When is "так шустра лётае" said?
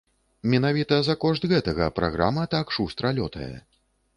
2.55-3.53